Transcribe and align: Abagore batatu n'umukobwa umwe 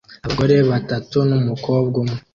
Abagore 0.25 0.55
batatu 0.71 1.17
n'umukobwa 1.29 1.95
umwe 2.01 2.17